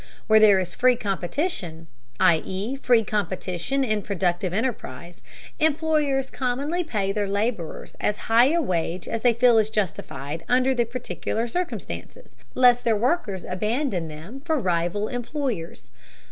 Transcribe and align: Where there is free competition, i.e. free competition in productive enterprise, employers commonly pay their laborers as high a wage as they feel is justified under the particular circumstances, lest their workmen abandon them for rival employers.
Where 0.25 0.39
there 0.39 0.59
is 0.59 0.73
free 0.73 0.95
competition, 0.95 1.85
i.e. 2.19 2.75
free 2.77 3.03
competition 3.03 3.83
in 3.83 4.01
productive 4.01 4.51
enterprise, 4.51 5.21
employers 5.59 6.31
commonly 6.31 6.83
pay 6.83 7.11
their 7.11 7.27
laborers 7.27 7.95
as 8.01 8.17
high 8.25 8.51
a 8.51 8.63
wage 8.63 9.07
as 9.07 9.21
they 9.21 9.33
feel 9.33 9.59
is 9.59 9.69
justified 9.69 10.43
under 10.49 10.73
the 10.73 10.85
particular 10.85 11.45
circumstances, 11.45 12.35
lest 12.55 12.83
their 12.83 12.97
workmen 12.97 13.45
abandon 13.47 14.07
them 14.07 14.41
for 14.43 14.57
rival 14.57 15.07
employers. 15.07 15.91